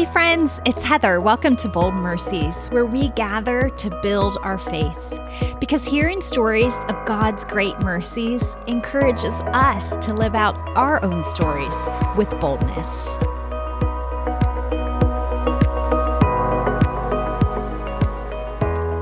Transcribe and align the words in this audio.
Hey, 0.00 0.10
friends, 0.14 0.62
it's 0.64 0.82
Heather. 0.82 1.20
Welcome 1.20 1.56
to 1.56 1.68
Bold 1.68 1.92
Mercies, 1.92 2.68
where 2.68 2.86
we 2.86 3.10
gather 3.10 3.68
to 3.68 4.00
build 4.00 4.38
our 4.40 4.56
faith. 4.56 5.20
Because 5.60 5.84
hearing 5.84 6.22
stories 6.22 6.74
of 6.88 7.04
God's 7.04 7.44
great 7.44 7.78
mercies 7.80 8.56
encourages 8.66 9.34
us 9.52 9.98
to 10.06 10.14
live 10.14 10.34
out 10.34 10.56
our 10.74 11.04
own 11.04 11.22
stories 11.22 11.76
with 12.16 12.30
boldness. 12.40 13.18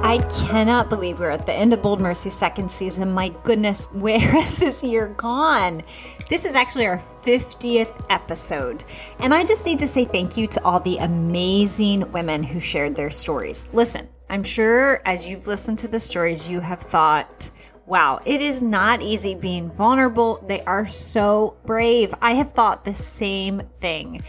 I 0.08 0.16
cannot 0.46 0.88
believe 0.88 1.20
we're 1.20 1.28
at 1.28 1.44
the 1.44 1.52
end 1.52 1.74
of 1.74 1.82
Bold 1.82 2.00
Mercy 2.00 2.30
second 2.30 2.70
season. 2.70 3.12
My 3.12 3.28
goodness, 3.42 3.84
where 3.92 4.18
has 4.18 4.58
this 4.58 4.82
year 4.82 5.08
gone? 5.08 5.82
This 6.30 6.46
is 6.46 6.54
actually 6.54 6.86
our 6.86 6.96
50th 6.96 8.06
episode. 8.08 8.84
And 9.18 9.34
I 9.34 9.44
just 9.44 9.66
need 9.66 9.78
to 9.80 9.86
say 9.86 10.06
thank 10.06 10.38
you 10.38 10.46
to 10.46 10.64
all 10.64 10.80
the 10.80 10.96
amazing 10.96 12.10
women 12.10 12.42
who 12.42 12.58
shared 12.58 12.96
their 12.96 13.10
stories. 13.10 13.68
Listen, 13.74 14.08
I'm 14.30 14.44
sure 14.44 15.02
as 15.04 15.28
you've 15.28 15.46
listened 15.46 15.78
to 15.80 15.88
the 15.88 16.00
stories, 16.00 16.48
you 16.48 16.60
have 16.60 16.80
thought, 16.80 17.50
Wow, 17.84 18.20
it 18.26 18.42
is 18.42 18.62
not 18.62 19.00
easy 19.02 19.34
being 19.34 19.70
vulnerable. 19.70 20.42
They 20.46 20.62
are 20.62 20.86
so 20.86 21.56
brave. 21.64 22.14
I 22.20 22.32
have 22.32 22.52
thought 22.52 22.84
the 22.84 22.94
same 22.94 23.62
thing. 23.78 24.22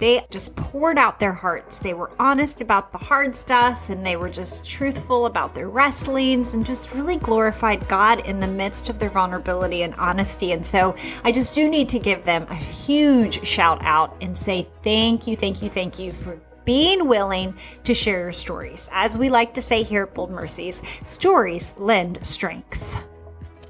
They 0.00 0.26
just 0.30 0.56
poured 0.56 0.96
out 0.96 1.20
their 1.20 1.34
hearts. 1.34 1.78
They 1.78 1.92
were 1.92 2.10
honest 2.18 2.62
about 2.62 2.90
the 2.90 2.98
hard 2.98 3.34
stuff 3.34 3.90
and 3.90 4.04
they 4.04 4.16
were 4.16 4.30
just 4.30 4.68
truthful 4.68 5.26
about 5.26 5.54
their 5.54 5.68
wrestlings 5.68 6.54
and 6.54 6.64
just 6.64 6.94
really 6.94 7.16
glorified 7.16 7.86
God 7.86 8.26
in 8.26 8.40
the 8.40 8.46
midst 8.46 8.88
of 8.88 8.98
their 8.98 9.10
vulnerability 9.10 9.82
and 9.82 9.94
honesty. 9.96 10.52
And 10.52 10.64
so 10.64 10.96
I 11.22 11.32
just 11.32 11.54
do 11.54 11.68
need 11.68 11.90
to 11.90 11.98
give 11.98 12.24
them 12.24 12.46
a 12.48 12.54
huge 12.54 13.46
shout 13.46 13.78
out 13.82 14.16
and 14.22 14.34
say 14.34 14.66
thank 14.82 15.26
you, 15.26 15.36
thank 15.36 15.60
you, 15.60 15.68
thank 15.68 15.98
you 15.98 16.14
for 16.14 16.40
being 16.64 17.06
willing 17.06 17.54
to 17.84 17.92
share 17.92 18.20
your 18.20 18.32
stories. 18.32 18.88
As 18.94 19.18
we 19.18 19.28
like 19.28 19.52
to 19.54 19.60
say 19.60 19.82
here 19.82 20.04
at 20.04 20.14
Bold 20.14 20.30
Mercies, 20.30 20.82
stories 21.04 21.74
lend 21.76 22.24
strength. 22.24 23.04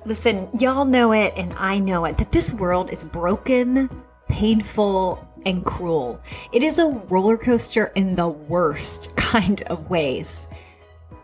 Listen, 0.06 0.48
y'all 0.60 0.84
know 0.84 1.12
it 1.12 1.34
and 1.36 1.52
I 1.58 1.80
know 1.80 2.04
it 2.04 2.18
that 2.18 2.30
this 2.30 2.52
world 2.52 2.92
is 2.92 3.02
broken, 3.02 3.90
painful, 4.30 5.26
and 5.46 5.64
cruel. 5.64 6.20
It 6.52 6.62
is 6.62 6.78
a 6.78 6.88
roller 6.88 7.36
coaster 7.36 7.92
in 7.94 8.14
the 8.14 8.28
worst 8.28 9.16
kind 9.16 9.62
of 9.62 9.90
ways. 9.90 10.48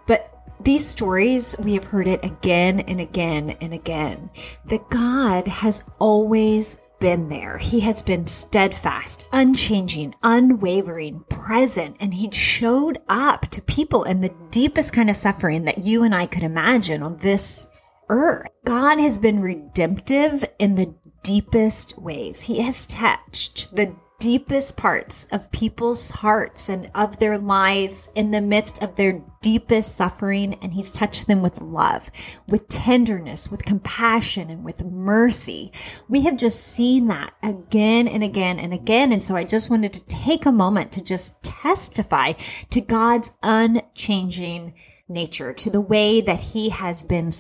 But 0.07 0.33
these 0.61 0.87
stories, 0.87 1.57
we 1.63 1.75
have 1.75 1.85
heard 1.85 2.09
it 2.09 2.25
again 2.25 2.81
and 2.81 3.01
again 3.01 3.57
and 3.61 3.73
again 3.73 4.31
that 4.67 4.89
God 4.89 5.49
has 5.49 5.85
always 5.99 6.77
been 6.99 7.29
there. 7.29 7.59
He 7.59 7.81
has 7.81 8.03
been 8.03 8.27
steadfast, 8.27 9.29
unchanging, 9.33 10.15
unwavering, 10.23 11.25
present, 11.29 11.97
and 12.01 12.15
He 12.15 12.31
showed 12.31 12.99
up 13.09 13.43
to 13.51 13.61
people 13.63 14.05
in 14.05 14.21
the 14.21 14.35
deepest 14.51 14.95
kind 14.95 15.11
of 15.11 15.17
suffering 15.17 15.65
that 15.65 15.79
you 15.79 16.05
and 16.05 16.15
I 16.15 16.25
could 16.25 16.43
imagine 16.43 17.03
on 17.03 17.19
this 17.19 17.69
earth. 18.09 18.49
God 18.65 18.99
has 18.99 19.19
been 19.19 19.41
redemptive 19.41 20.45
in 20.59 20.75
the 20.75 20.95
deepest 21.23 21.99
ways. 21.99 22.45
He 22.45 22.61
has 22.61 22.87
touched 22.87 23.75
the 23.75 23.95
deepest 24.19 24.79
parts 24.79 25.27
of 25.31 25.53
people's 25.53 26.11
hearts 26.11 26.71
and 26.71 26.91
of 26.95 27.19
their 27.19 27.37
lives 27.37 28.09
in 28.15 28.31
the 28.31 28.41
midst 28.41 28.83
of 28.83 28.97
their 28.97 29.23
deepest 29.43 29.95
suffering. 29.95 30.55
And 30.63 30.73
he's 30.73 30.91
touched 30.91 31.27
them 31.27 31.43
with 31.43 31.61
love, 31.61 32.11
with 32.49 32.67
tenderness, 32.69 33.51
with 33.51 33.65
compassion, 33.65 34.49
and 34.49 34.65
with 34.65 34.85
mercy. 34.85 35.71
We 36.09 36.23
have 36.23 36.37
just 36.37 36.67
seen 36.67 37.09
that 37.09 37.35
again 37.43 38.09
and 38.09 38.25
again 38.25 38.59
and 38.59 38.73
again. 38.73 39.13
And 39.13 39.23
so 39.23 39.37
I 39.37 39.45
just 39.45 39.69
wanted 39.69 39.93
to 39.93 40.07
take 40.07 40.47
a 40.47 40.53
moment 40.53 40.93
to 40.93 41.05
just 41.05 41.43
testify 41.43 42.33
to 42.71 42.81
God's 42.81 43.33
unchanging 43.43 44.75
nature, 45.09 45.53
to 45.53 45.71
the 45.71 45.81
way 45.81 46.21
that 46.21 46.41
he 46.41 46.71
has 46.71 47.03
been 47.03 47.31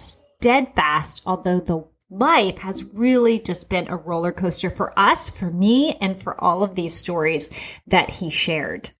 steadfast, 0.40 1.22
although 1.26 1.60
the 1.60 1.84
life 2.08 2.58
has 2.58 2.84
really 2.84 3.38
just 3.38 3.68
been 3.68 3.88
a 3.88 3.96
roller 3.96 4.32
coaster 4.32 4.70
for 4.70 4.96
us, 4.98 5.30
for 5.30 5.50
me, 5.50 5.96
and 6.00 6.20
for 6.20 6.42
all 6.42 6.62
of 6.62 6.74
these 6.74 6.94
stories 6.94 7.50
that 7.86 8.12
he 8.12 8.30
shared. 8.30 8.90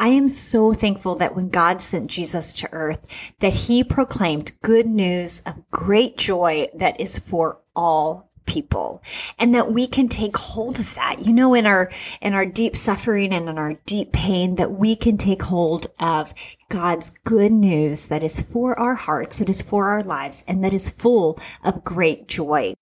I 0.00 0.08
am 0.10 0.28
so 0.28 0.72
thankful 0.72 1.16
that 1.16 1.34
when 1.34 1.48
God 1.48 1.82
sent 1.82 2.06
Jesus 2.06 2.52
to 2.60 2.68
earth, 2.72 3.04
that 3.40 3.52
he 3.52 3.82
proclaimed 3.82 4.52
good 4.62 4.86
news 4.86 5.42
of 5.44 5.68
great 5.72 6.16
joy 6.16 6.68
that 6.74 7.00
is 7.00 7.18
for 7.18 7.60
all 7.74 8.27
people 8.48 9.02
and 9.38 9.54
that 9.54 9.70
we 9.70 9.86
can 9.86 10.08
take 10.08 10.36
hold 10.36 10.80
of 10.80 10.94
that 10.94 11.24
you 11.26 11.32
know 11.32 11.54
in 11.54 11.66
our 11.66 11.90
in 12.20 12.32
our 12.32 12.46
deep 12.46 12.74
suffering 12.74 13.32
and 13.32 13.48
in 13.48 13.58
our 13.58 13.74
deep 13.86 14.12
pain 14.12 14.56
that 14.56 14.72
we 14.72 14.96
can 14.96 15.16
take 15.16 15.42
hold 15.42 15.86
of 16.00 16.34
God's 16.68 17.10
good 17.24 17.52
news 17.52 18.08
that 18.08 18.24
is 18.24 18.40
for 18.40 18.78
our 18.80 18.94
hearts 18.94 19.38
that 19.38 19.50
is 19.50 19.62
for 19.62 19.90
our 19.90 20.02
lives 20.02 20.44
and 20.48 20.64
that 20.64 20.72
is 20.72 20.88
full 20.88 21.38
of 21.62 21.84
great 21.84 22.26
joy 22.26 22.74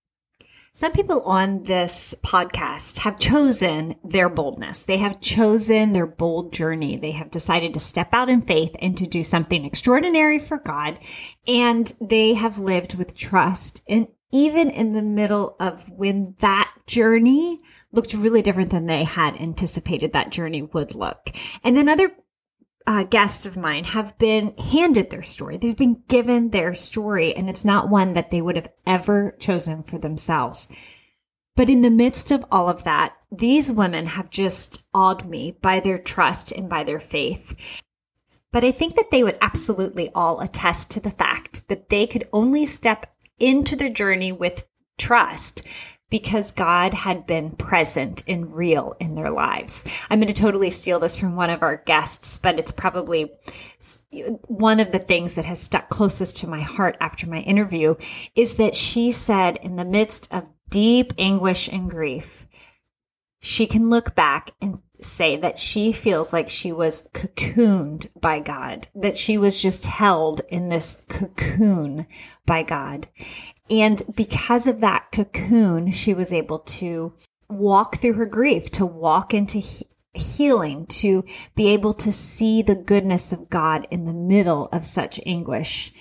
some 0.77 0.93
people 0.93 1.23
on 1.23 1.63
this 1.63 2.15
podcast 2.23 2.99
have 2.99 3.19
chosen 3.19 3.95
their 4.05 4.29
boldness. 4.29 4.83
They 4.83 4.99
have 4.99 5.23
chosen 5.23 5.95
their 5.95 6.07
bold 6.07 6.53
journey. 6.53 6.99
They 6.99 7.13
have 7.13 7.31
decided 7.31 7.73
to 7.73 7.81
step 7.81 8.13
out 8.13 8.29
in 8.29 8.43
faith 8.43 8.77
and 8.79 8.95
to 8.99 9.07
do 9.07 9.23
something 9.23 9.65
extraordinary 9.65 10.39
for 10.39 10.59
God. 10.59 10.99
And 11.49 11.91
they 11.99 12.35
have 12.35 12.59
lived 12.59 12.95
with 12.95 13.17
trust 13.17 13.83
and 13.89 14.09
even 14.33 14.71
in 14.71 14.93
the 14.93 15.03
middle 15.03 15.57
of 15.61 15.89
when 15.91 16.35
that 16.41 16.73
journey 16.87 17.61
looked 17.93 18.15
really 18.15 18.43
different 18.43 18.71
than 18.71 18.87
they 18.87 19.05
had 19.05 19.41
anticipated 19.41 20.13
that 20.13 20.31
journey 20.31 20.63
would 20.63 20.95
look. 20.95 21.31
And 21.63 21.77
then 21.77 21.89
other 21.89 22.11
uh, 22.87 23.05
guests 23.05 23.47
of 23.47 23.57
mine 23.57 23.85
have 23.85 24.17
been 24.19 24.57
handed 24.57 25.11
their 25.11 25.23
story. 25.23 25.57
They've 25.57 25.77
been 25.77 26.03
given 26.09 26.51
their 26.51 26.75
story, 26.75 27.35
and 27.35 27.51
it's 27.51 27.65
not 27.65 27.89
one 27.89 28.13
that 28.13 28.31
they 28.31 28.41
would 28.41 28.57
have 28.57 28.69
ever 28.87 29.35
chosen 29.39 29.83
for 29.83 29.99
themselves. 29.99 30.69
But 31.57 31.71
in 31.71 31.81
the 31.81 31.91
midst 31.91 32.31
of 32.31 32.45
all 32.51 32.69
of 32.69 32.85
that, 32.85 33.17
these 33.33 33.73
women 33.73 34.07
have 34.07 34.31
just 34.31 34.85
awed 34.93 35.27
me 35.27 35.57
by 35.63 35.81
their 35.81 35.99
trust 35.99 36.53
and 36.53 36.69
by 36.69 36.85
their 36.85 37.01
faith. 37.01 37.57
But 38.53 38.63
I 38.63 38.71
think 38.71 38.95
that 38.95 39.11
they 39.11 39.23
would 39.23 39.39
absolutely 39.41 40.11
all 40.15 40.41
attest 40.41 40.91
to 40.93 41.01
the 41.01 41.11
fact 41.11 41.69
that 41.69 41.89
they 41.89 42.07
could 42.07 42.29
only 42.33 42.67
step 42.67 43.07
into 43.39 43.77
the 43.77 43.91
journey 43.91 44.33
with 44.33 44.67
trust 44.99 45.63
because 46.09 46.53
God 46.53 46.95
had 46.95 47.27
been 47.27 47.51
present 47.51 48.23
and 48.29 48.55
real 48.55 48.95
in 49.01 49.17
their 49.17 49.31
lives. 49.31 49.85
I'm 50.09 50.21
going 50.21 50.33
to 50.33 50.41
totally 50.41 50.71
steal 50.71 51.01
this 51.01 51.17
from 51.17 51.35
one 51.35 51.51
of 51.51 51.63
our 51.63 51.79
guests, 51.79 52.39
but 52.39 52.59
it's 52.59 52.71
probably 52.71 53.33
one 54.47 54.79
of 54.79 54.91
the 54.91 55.01
things 55.01 55.35
that 55.35 55.47
has 55.47 55.61
stuck 55.61 55.89
closest 55.89 56.39
to 56.39 56.47
my 56.47 56.61
heart 56.61 56.97
after 57.01 57.27
my 57.27 57.41
interview 57.41 57.97
is 58.37 58.55
that 58.55 58.77
she 58.77 59.11
said 59.11 59.57
in 59.57 59.77
the 59.77 59.85
midst 59.85 60.33
of 60.33 60.49
deep 60.71 61.13
anguish 61.19 61.69
and 61.69 61.91
grief, 61.91 62.47
she 63.41 63.67
can 63.67 63.91
look 63.91 64.15
back 64.15 64.51
and 64.61 64.81
say 65.05 65.37
that 65.37 65.59
she 65.59 65.93
feels 65.93 66.33
like 66.33 66.49
she 66.49 66.73
was 66.73 67.09
cocooned 67.13 68.09
by 68.21 68.41
God, 68.41 68.89
that 68.95 69.17
she 69.17 69.39
was 69.39 69.61
just 69.61 69.87
held 69.87 70.43
in 70.49 70.69
this 70.69 71.03
cocoon 71.09 72.07
by 72.45 72.63
God. 72.63 73.09
And 73.71 74.03
because 74.15 74.67
of 74.67 74.81
that 74.81 75.11
cocoon, 75.13 75.91
she 75.91 76.15
was 76.15 76.33
able 76.33 76.61
to 76.61 77.13
walk 77.49 77.97
through 77.97 78.15
her 78.15 78.27
grief, 78.27 78.71
to 78.73 78.87
walk 78.87 79.35
into 79.35 79.63
healing, 80.17 80.87
to 80.87 81.25
be 81.55 81.69
able 81.69 81.93
to 81.95 82.11
see 82.11 82.63
the 82.63 82.75
goodness 82.75 83.33
of 83.33 83.51
God 83.51 83.87
in 83.91 84.05
the 84.05 84.15
middle 84.15 84.69
of 84.73 84.85
such 84.85 85.21
anguish. 85.25 85.93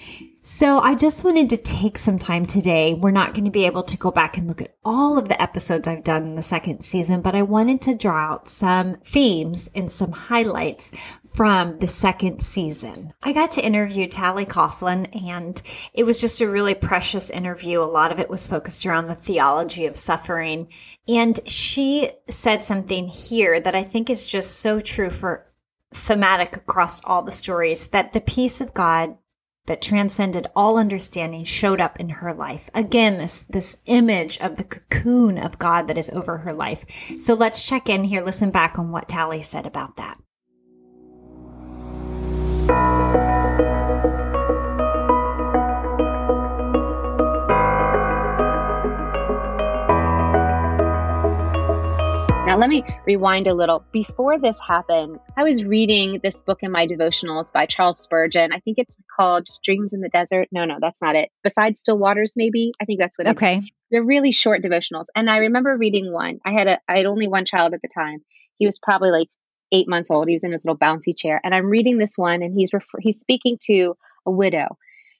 So 0.48 0.78
I 0.78 0.94
just 0.94 1.24
wanted 1.24 1.50
to 1.50 1.58
take 1.58 1.98
some 1.98 2.20
time 2.20 2.46
today. 2.46 2.94
We're 2.94 3.10
not 3.10 3.34
going 3.34 3.46
to 3.46 3.52
be 3.52 3.66
able 3.66 3.82
to 3.82 3.98
go 3.98 4.12
back 4.12 4.38
and 4.38 4.48
look 4.48 4.62
at 4.62 4.76
all 4.86 5.18
of 5.18 5.28
the 5.28 5.42
episodes 5.42 5.88
I've 5.88 6.04
done 6.04 6.22
in 6.22 6.36
the 6.36 6.44
second 6.44 6.82
season, 6.82 7.22
but 7.22 7.34
I 7.34 7.42
wanted 7.42 7.82
to 7.82 7.96
draw 7.96 8.34
out 8.34 8.48
some 8.48 8.98
themes 8.98 9.72
and 9.74 9.92
some 9.92 10.12
highlights 10.12 10.92
from 11.36 11.80
the 11.80 11.88
second 11.88 12.40
season. 12.40 13.14
I 13.22 13.34
got 13.34 13.52
to 13.52 13.66
interview 13.66 14.08
Tally 14.08 14.46
Coughlin 14.46 15.10
and 15.28 15.62
it 15.94 16.06
was 16.06 16.22
just 16.22 16.40
a 16.40 16.48
really 16.48 16.74
precious 16.74 17.30
interview. 17.30 17.82
A 17.82 17.84
lot 17.84 18.14
of 18.14 18.20
it 18.20 18.30
was 18.30 18.48
focused 18.48 18.86
around 18.86 19.08
the 19.08 19.16
theology 19.16 19.86
of 19.86 19.98
suffering. 19.98 20.70
And 21.10 21.38
she 21.46 22.12
said 22.30 22.64
something 22.64 23.10
here 23.10 23.60
that 23.60 23.76
I 23.76 23.84
think 23.84 24.10
is 24.10 24.26
just 24.26 24.60
so 24.60 24.80
true 24.80 25.10
for 25.10 25.46
thematic 25.94 26.56
across 26.56 27.04
all 27.04 27.22
the 27.22 27.32
stories 27.32 27.88
that 27.88 28.14
the 28.14 28.22
peace 28.22 28.62
of 28.62 28.74
God 28.74 29.18
that 29.66 29.82
transcended 29.82 30.48
all 30.56 30.78
understanding 30.78 31.44
showed 31.44 31.82
up 31.82 32.00
in 32.00 32.10
her 32.10 32.34
life. 32.34 32.70
Again, 32.74 33.18
this, 33.18 33.42
this 33.50 33.78
image 33.88 34.38
of 34.40 34.56
the 34.56 34.64
cocoon 34.64 35.38
of 35.38 35.58
God 35.58 35.88
that 35.88 35.98
is 35.98 36.10
over 36.12 36.40
her 36.40 36.54
life. 36.54 36.86
So 37.20 37.34
let's 37.34 37.68
check 37.68 37.90
in 37.90 38.06
here, 38.06 38.24
listen 38.24 38.52
back 38.52 38.80
on 38.80 38.92
what 38.92 39.10
Tally 39.10 39.42
said 39.42 39.66
about 39.66 39.98
that. 39.98 40.20
Now, 52.56 52.62
let 52.62 52.70
me 52.70 52.86
rewind 53.06 53.48
a 53.48 53.54
little. 53.54 53.84
Before 53.92 54.40
this 54.40 54.58
happened, 54.60 55.20
I 55.36 55.44
was 55.44 55.66
reading 55.66 56.22
this 56.24 56.42
book 56.42 56.60
in 56.62 56.72
my 56.72 56.88
devotionals 56.88 57.52
by 57.52 57.66
Charles 57.66 58.00
Spurgeon. 58.00 58.54
I 58.54 58.60
think 58.60 58.78
it's 58.78 58.96
called 59.16 59.50
Streams 59.50 59.94
in 59.94 60.00
the 60.00 60.10
Desert. 60.10 60.48
No, 60.52 60.64
no, 60.64 60.78
that's 60.80 61.02
not 61.02 61.16
it. 61.16 61.30
Besides 61.44 61.82
Still 61.82 61.98
Waters, 61.98 62.34
maybe. 62.36 62.72
I 62.82 62.86
think 62.86 63.02
that's 63.02 63.18
what. 63.18 63.28
It 63.28 63.32
is. 63.32 63.36
Okay. 63.36 63.62
They're 63.92 64.04
really 64.04 64.32
short 64.32 64.64
devotionals, 64.64 65.06
and 65.16 65.30
I 65.30 65.38
remember 65.38 65.76
reading 65.76 66.12
one. 66.12 66.40
I 66.46 66.54
had 66.54 66.68
a, 66.68 66.80
I 66.88 66.98
had 66.98 67.06
only 67.06 67.28
one 67.28 67.46
child 67.46 67.74
at 67.74 67.82
the 67.82 67.90
time. 67.90 68.24
He 68.58 68.66
was 68.66 68.80
probably 68.80 69.12
like 69.12 69.28
eight 69.76 69.90
months 69.90 70.12
old. 70.12 70.28
He 70.28 70.36
was 70.36 70.44
in 70.44 70.52
his 70.52 70.64
little 70.66 70.78
bouncy 70.78 71.16
chair, 71.16 71.40
and 71.44 71.54
I'm 71.54 71.66
reading 71.70 71.98
this 71.98 72.18
one, 72.18 72.42
and 72.42 72.54
he's 72.54 72.74
refer- 72.74 73.00
he's 73.00 73.20
speaking 73.20 73.58
to 73.64 73.96
a 74.26 74.32
widow, 74.32 74.78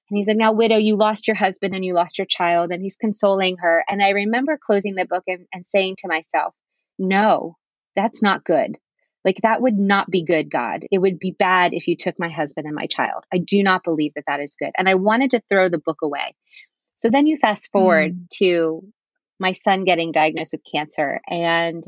and 0.10 0.18
he's 0.18 0.28
like, 0.28 0.38
"Now, 0.38 0.54
widow, 0.54 0.78
you 0.78 0.96
lost 0.96 1.28
your 1.28 1.36
husband 1.36 1.76
and 1.76 1.84
you 1.84 1.94
lost 1.94 2.18
your 2.18 2.28
child," 2.28 2.72
and 2.72 2.82
he's 2.82 2.98
consoling 2.98 3.58
her. 3.58 3.84
And 3.88 4.02
I 4.02 4.10
remember 4.10 4.58
closing 4.64 4.96
the 4.96 5.06
book 5.06 5.24
and, 5.28 5.46
and 5.54 5.66
saying 5.66 5.96
to 6.00 6.08
myself 6.08 6.54
no, 6.98 7.58
that's 7.96 8.22
not 8.22 8.44
good. 8.44 8.78
Like 9.24 9.40
that 9.42 9.62
would 9.62 9.78
not 9.78 10.10
be 10.10 10.24
good, 10.24 10.52
God. 10.52 10.86
It 10.92 11.00
would 11.00 11.18
be 11.18 11.32
bad 11.32 11.74
if 11.74 11.88
you 11.88 11.98
took 11.98 12.20
my 12.20 12.30
husband 12.30 12.68
and 12.68 12.76
my 12.76 12.86
child. 12.86 13.24
I 13.34 13.40
do 13.40 13.64
not 13.64 13.84
believe 13.84 14.14
that 14.16 14.26
that 14.28 14.40
is 14.40 14.56
good. 14.58 14.72
And 14.78 14.88
I 14.88 14.96
wanted 14.96 15.32
to 15.32 15.42
throw 15.50 15.68
the 15.68 15.80
book 15.80 16.00
away. 16.04 16.36
So 16.98 17.10
then 17.10 17.26
you 17.26 17.38
fast 17.38 17.72
forward 17.72 18.14
mm. 18.14 18.30
to 18.38 18.84
my 19.40 19.54
son 19.54 19.84
getting 19.84 20.12
diagnosed 20.12 20.54
with 20.54 20.62
cancer. 20.72 21.20
And 21.28 21.84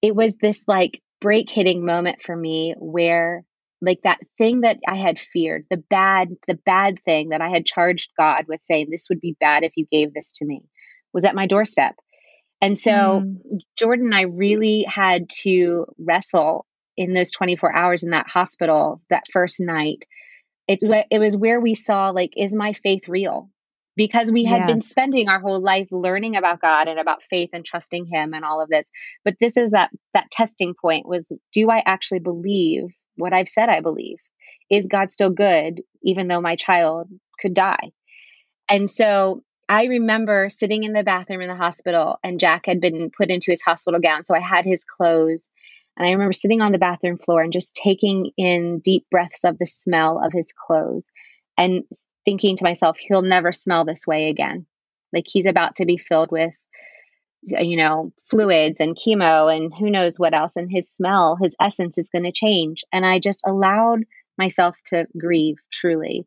it 0.00 0.16
was 0.16 0.36
this 0.36 0.64
like 0.66 1.02
break 1.24 1.48
hitting 1.50 1.86
moment 1.86 2.20
for 2.22 2.36
me 2.36 2.74
where 2.78 3.44
like 3.80 4.00
that 4.04 4.20
thing 4.38 4.60
that 4.60 4.78
I 4.86 4.96
had 4.96 5.18
feared, 5.18 5.64
the 5.70 5.82
bad, 5.90 6.28
the 6.46 6.58
bad 6.66 6.98
thing 7.00 7.30
that 7.30 7.40
I 7.40 7.48
had 7.48 7.64
charged 7.64 8.10
God 8.18 8.44
with 8.46 8.60
saying, 8.64 8.88
this 8.90 9.06
would 9.08 9.20
be 9.20 9.36
bad 9.40 9.62
if 9.62 9.72
you 9.76 9.86
gave 9.90 10.12
this 10.12 10.32
to 10.34 10.44
me 10.44 10.62
was 11.14 11.24
at 11.24 11.34
my 11.34 11.46
doorstep. 11.46 11.94
And 12.60 12.76
so 12.76 12.90
mm. 12.90 13.36
Jordan 13.78 14.06
and 14.06 14.14
I 14.14 14.22
really 14.22 14.84
had 14.86 15.30
to 15.42 15.86
wrestle 15.98 16.66
in 16.96 17.14
those 17.14 17.30
24 17.30 17.74
hours 17.74 18.02
in 18.02 18.10
that 18.10 18.28
hospital 18.28 19.00
that 19.08 19.24
first 19.32 19.60
night. 19.60 20.04
It, 20.68 20.80
it 21.10 21.18
was 21.18 21.36
where 21.36 21.60
we 21.60 21.74
saw, 21.74 22.10
like, 22.10 22.32
is 22.36 22.54
my 22.54 22.72
faith 22.72 23.08
real? 23.08 23.50
Because 23.96 24.32
we 24.32 24.44
had 24.44 24.62
yes. 24.62 24.66
been 24.66 24.80
spending 24.80 25.28
our 25.28 25.38
whole 25.38 25.60
life 25.60 25.88
learning 25.92 26.36
about 26.36 26.60
God 26.60 26.88
and 26.88 26.98
about 26.98 27.22
faith 27.22 27.50
and 27.52 27.64
trusting 27.64 28.06
Him 28.06 28.34
and 28.34 28.44
all 28.44 28.60
of 28.60 28.68
this. 28.68 28.90
But 29.24 29.36
this 29.40 29.56
is 29.56 29.70
that 29.70 29.90
that 30.14 30.30
testing 30.30 30.74
point 30.74 31.06
was 31.06 31.30
do 31.52 31.70
I 31.70 31.82
actually 31.84 32.20
believe 32.20 32.84
what 33.16 33.32
I've 33.32 33.48
said 33.48 33.68
I 33.68 33.80
believe? 33.80 34.18
Is 34.70 34.88
God 34.88 35.10
still 35.10 35.30
good, 35.30 35.82
even 36.02 36.28
though 36.28 36.40
my 36.40 36.56
child 36.56 37.08
could 37.40 37.54
die? 37.54 37.92
And 38.68 38.90
so 38.90 39.42
I 39.68 39.84
remember 39.84 40.48
sitting 40.50 40.84
in 40.84 40.92
the 40.92 41.02
bathroom 41.02 41.40
in 41.40 41.48
the 41.48 41.56
hospital, 41.56 42.18
and 42.22 42.40
Jack 42.40 42.66
had 42.66 42.80
been 42.80 43.10
put 43.16 43.30
into 43.30 43.50
his 43.50 43.62
hospital 43.62 44.00
gown. 44.00 44.24
So 44.24 44.34
I 44.34 44.40
had 44.40 44.64
his 44.64 44.84
clothes. 44.84 45.48
And 45.96 46.06
I 46.06 46.10
remember 46.10 46.32
sitting 46.32 46.60
on 46.60 46.72
the 46.72 46.78
bathroom 46.78 47.18
floor 47.18 47.40
and 47.40 47.52
just 47.52 47.76
taking 47.76 48.32
in 48.36 48.80
deep 48.80 49.06
breaths 49.10 49.44
of 49.44 49.58
the 49.58 49.66
smell 49.66 50.20
of 50.22 50.32
his 50.32 50.52
clothes 50.52 51.04
and 51.56 51.84
thinking 52.24 52.56
to 52.56 52.64
myself, 52.64 52.96
he'll 52.98 53.22
never 53.22 53.52
smell 53.52 53.84
this 53.84 54.06
way 54.06 54.28
again. 54.28 54.66
Like 55.12 55.24
he's 55.26 55.46
about 55.46 55.76
to 55.76 55.86
be 55.86 55.96
filled 55.96 56.32
with, 56.32 56.54
you 57.42 57.76
know, 57.76 58.12
fluids 58.28 58.80
and 58.80 58.96
chemo 58.96 59.54
and 59.54 59.72
who 59.72 59.90
knows 59.90 60.18
what 60.18 60.34
else. 60.34 60.56
And 60.56 60.70
his 60.70 60.90
smell, 60.90 61.36
his 61.40 61.54
essence 61.60 61.98
is 61.98 62.10
going 62.10 62.24
to 62.24 62.32
change. 62.32 62.84
And 62.92 63.04
I 63.06 63.18
just 63.18 63.42
allowed 63.46 64.04
myself 64.38 64.76
to 64.86 65.06
grieve 65.16 65.56
truly. 65.70 66.26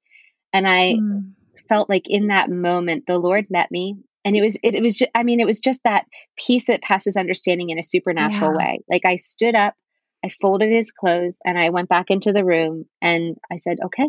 And 0.54 0.68
I, 0.68 0.94
mm 0.94 1.34
felt 1.68 1.90
like 1.90 2.04
in 2.06 2.28
that 2.28 2.50
moment 2.50 3.06
the 3.08 3.18
Lord 3.18 3.48
met 3.50 3.70
me 3.72 3.96
and 4.26 4.36
it 4.36 4.42
was 4.42 4.58
it, 4.64 4.76
it 4.76 4.82
was 4.82 4.98
just, 4.98 5.12
I 5.14 5.24
mean 5.24 5.40
it 5.40 5.48
was 5.48 5.60
just 5.60 5.82
that 5.84 6.06
peace 6.38 6.66
that 6.68 6.82
passes 6.82 7.18
understanding 7.18 7.70
in 7.70 7.80
a 7.80 7.84
supernatural 7.84 8.52
yeah. 8.52 8.58
way. 8.58 8.80
Like 8.90 9.06
I 9.06 9.18
stood 9.18 9.56
up, 9.56 9.76
I 10.24 10.30
folded 10.30 10.72
his 10.72 10.92
clothes 10.92 11.40
and 11.46 11.58
I 11.58 11.70
went 11.70 11.90
back 11.90 12.06
into 12.10 12.34
the 12.34 12.46
room 12.46 12.86
and 13.02 13.38
I 13.52 13.58
said, 13.58 13.78
"Okay, 13.86 14.08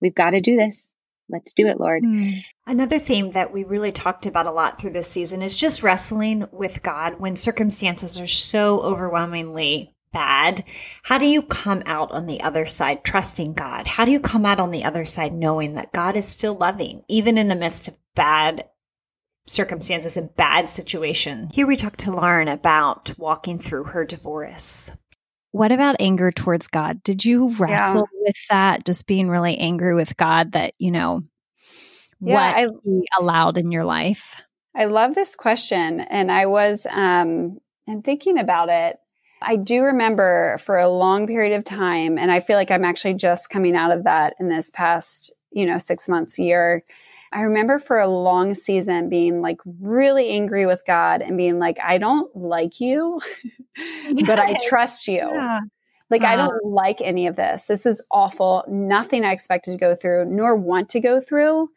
we've 0.00 0.14
got 0.14 0.30
to 0.30 0.40
do 0.40 0.56
this. 0.56 0.90
Let's 1.28 1.54
do 1.54 1.66
it, 1.66 1.80
Lord." 1.80 2.02
Mm. 2.02 2.42
Another 2.66 2.98
theme 2.98 3.32
that 3.32 3.52
we 3.52 3.64
really 3.64 3.92
talked 3.92 4.26
about 4.26 4.46
a 4.46 4.52
lot 4.52 4.80
through 4.80 4.92
this 4.92 5.08
season 5.08 5.42
is 5.42 5.56
just 5.56 5.82
wrestling 5.82 6.46
with 6.50 6.82
God 6.82 7.20
when 7.20 7.36
circumstances 7.36 8.18
are 8.18 8.26
so 8.26 8.80
overwhelmingly 8.80 9.94
bad, 10.14 10.64
how 11.02 11.18
do 11.18 11.26
you 11.26 11.42
come 11.42 11.82
out 11.84 12.10
on 12.12 12.26
the 12.26 12.40
other 12.40 12.64
side 12.64 13.04
trusting 13.04 13.52
God? 13.52 13.86
How 13.86 14.06
do 14.06 14.12
you 14.12 14.20
come 14.20 14.46
out 14.46 14.60
on 14.60 14.70
the 14.70 14.84
other 14.84 15.04
side 15.04 15.34
knowing 15.34 15.74
that 15.74 15.92
God 15.92 16.16
is 16.16 16.26
still 16.26 16.54
loving, 16.54 17.02
even 17.08 17.36
in 17.36 17.48
the 17.48 17.56
midst 17.56 17.88
of 17.88 17.96
bad 18.14 18.64
circumstances 19.46 20.16
and 20.16 20.34
bad 20.36 20.68
situation? 20.68 21.50
Here 21.52 21.66
we 21.66 21.76
talk 21.76 21.96
to 21.98 22.12
Lauren 22.12 22.48
about 22.48 23.12
walking 23.18 23.58
through 23.58 23.84
her 23.84 24.04
divorce. 24.04 24.92
What 25.54 25.70
about 25.70 25.96
anger 26.00 26.32
towards 26.32 26.66
God? 26.66 27.02
Did 27.04 27.24
you 27.24 27.50
wrestle 27.54 28.08
yeah. 28.12 28.22
with 28.26 28.36
that? 28.50 28.84
Just 28.84 29.06
being 29.06 29.28
really 29.28 29.56
angry 29.56 29.94
with 29.94 30.16
God 30.16 30.52
that, 30.52 30.74
you 30.78 30.90
know, 30.90 31.22
yeah, 32.20 32.34
what 32.34 32.56
I, 32.56 32.66
he 32.84 33.08
allowed 33.20 33.56
in 33.56 33.70
your 33.70 33.84
life? 33.84 34.42
I 34.74 34.86
love 34.86 35.14
this 35.14 35.36
question. 35.36 36.00
And 36.00 36.32
I 36.32 36.46
was 36.46 36.88
um 36.90 37.58
and 37.86 38.02
thinking 38.02 38.38
about 38.38 38.68
it 38.68 38.98
I 39.40 39.56
do 39.56 39.82
remember 39.82 40.58
for 40.58 40.78
a 40.78 40.88
long 40.88 41.26
period 41.26 41.56
of 41.56 41.64
time, 41.64 42.18
and 42.18 42.32
I 42.32 42.40
feel 42.40 42.56
like 42.56 42.70
I'm 42.70 42.84
actually 42.84 43.14
just 43.14 43.50
coming 43.50 43.76
out 43.76 43.92
of 43.92 44.04
that 44.04 44.34
in 44.40 44.48
this 44.48 44.70
past, 44.70 45.32
you 45.52 45.66
know, 45.66 45.78
six 45.78 46.08
months, 46.08 46.38
year. 46.38 46.82
I 47.34 47.40
remember 47.42 47.78
for 47.78 47.98
a 47.98 48.08
long 48.08 48.54
season 48.54 49.08
being 49.08 49.42
like 49.42 49.60
really 49.80 50.30
angry 50.30 50.66
with 50.66 50.82
God 50.86 51.20
and 51.20 51.36
being 51.36 51.58
like, 51.58 51.78
I 51.82 51.98
don't 51.98 52.34
like 52.36 52.80
you, 52.80 53.20
but 54.26 54.38
I 54.38 54.56
trust 54.66 55.08
you. 55.08 55.16
Yeah. 55.16 55.60
Like, 56.10 56.22
I 56.22 56.36
don't 56.36 56.64
like 56.64 57.00
any 57.00 57.26
of 57.26 57.34
this. 57.34 57.66
This 57.66 57.86
is 57.86 58.04
awful. 58.10 58.62
Nothing 58.68 59.24
I 59.24 59.32
expected 59.32 59.72
to 59.72 59.78
go 59.78 59.96
through, 59.96 60.26
nor 60.26 60.54
want 60.54 60.90
to 60.90 61.00
go 61.00 61.18
through 61.18 61.70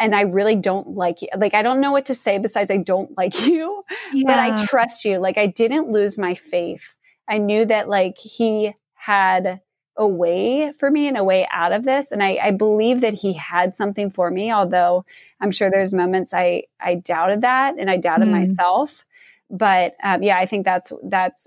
and 0.00 0.14
I 0.14 0.22
really 0.22 0.56
don't 0.56 0.96
like 0.96 1.22
you. 1.22 1.28
Like, 1.36 1.54
I 1.54 1.62
don't 1.62 1.80
know 1.80 1.92
what 1.92 2.06
to 2.06 2.14
say 2.14 2.38
besides 2.38 2.70
I 2.70 2.78
don't 2.78 3.10
like 3.16 3.46
you, 3.46 3.84
yeah. 4.12 4.24
but 4.26 4.38
I 4.38 4.66
trust 4.66 5.04
you. 5.04 5.18
Like, 5.18 5.38
I 5.38 5.46
didn't 5.46 5.92
lose 5.92 6.18
my 6.18 6.34
faith. 6.34 6.96
I 7.28 7.38
knew 7.38 7.64
that 7.66 7.88
like 7.88 8.18
he 8.18 8.74
had 8.94 9.60
a 10.00 10.06
way 10.06 10.72
for 10.72 10.90
me 10.90 11.06
and 11.06 11.18
a 11.18 11.22
way 11.22 11.46
out 11.52 11.72
of 11.72 11.84
this. 11.84 12.10
And 12.10 12.22
I, 12.22 12.38
I 12.42 12.50
believe 12.52 13.02
that 13.02 13.12
he 13.12 13.34
had 13.34 13.76
something 13.76 14.08
for 14.08 14.30
me, 14.30 14.50
although 14.50 15.04
I'm 15.42 15.52
sure 15.52 15.70
there's 15.70 15.92
moments 15.92 16.32
I, 16.32 16.64
I 16.80 16.94
doubted 16.94 17.42
that 17.42 17.74
and 17.78 17.90
I 17.90 17.98
doubted 17.98 18.28
mm. 18.28 18.32
myself. 18.32 19.04
But 19.50 19.94
um, 20.02 20.22
yeah, 20.22 20.38
I 20.38 20.46
think 20.46 20.64
that's, 20.64 20.90
that's 21.02 21.46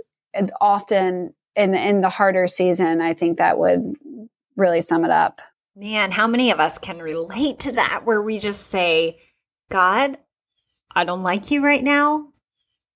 often 0.61 1.33
in, 1.55 1.73
in 1.73 2.01
the 2.01 2.09
harder 2.09 2.47
season, 2.47 3.01
I 3.01 3.15
think 3.15 3.39
that 3.39 3.57
would 3.57 3.95
really 4.55 4.81
sum 4.81 5.03
it 5.03 5.11
up. 5.11 5.41
Man, 5.75 6.11
how 6.11 6.27
many 6.27 6.51
of 6.51 6.59
us 6.59 6.77
can 6.77 6.99
relate 6.99 7.59
to 7.61 7.71
that 7.71 8.05
where 8.05 8.21
we 8.21 8.37
just 8.37 8.69
say, 8.69 9.17
God, 9.71 10.19
I 10.95 11.05
don't 11.05 11.23
like 11.23 11.49
you 11.49 11.65
right 11.65 11.83
now, 11.83 12.27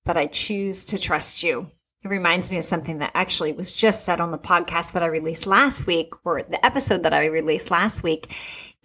but 0.05 0.17
I 0.17 0.27
choose 0.27 0.85
to 0.85 0.99
trust 0.99 1.41
you. 1.41 1.71
It 2.07 2.11
reminds 2.11 2.51
me 2.51 2.57
of 2.57 2.63
something 2.63 2.99
that 2.99 3.11
actually 3.13 3.51
was 3.51 3.73
just 3.73 4.05
said 4.05 4.21
on 4.21 4.31
the 4.31 4.37
podcast 4.37 4.93
that 4.93 5.03
I 5.03 5.07
released 5.07 5.45
last 5.45 5.85
week, 5.85 6.13
or 6.23 6.41
the 6.41 6.65
episode 6.65 7.03
that 7.03 7.13
I 7.13 7.25
released 7.25 7.69
last 7.69 8.01
week. 8.01 8.33